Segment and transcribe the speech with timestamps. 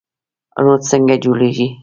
[0.63, 1.67] روټ څنګه جوړیږي؟